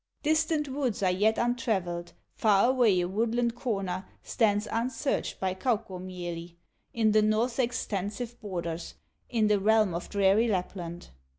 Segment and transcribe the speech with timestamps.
[0.23, 6.55] Distant woods are yet untraveled, Far away a woodland corner Stands unsearched by Kaukomieli,
[6.91, 8.95] In the North's extensive borders,
[9.29, 11.09] In the realm of dreary Lapland.